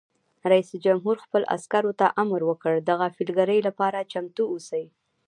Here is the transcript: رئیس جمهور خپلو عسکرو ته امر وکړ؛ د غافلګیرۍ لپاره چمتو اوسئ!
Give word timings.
رئیس 0.51 0.69
جمهور 0.85 1.15
خپلو 1.25 1.45
عسکرو 1.55 1.91
ته 1.99 2.05
امر 2.21 2.41
وکړ؛ 2.45 2.73
د 2.87 2.89
غافلګیرۍ 2.99 3.59
لپاره 3.67 4.07
چمتو 4.11 4.43
اوسئ! 4.53 4.85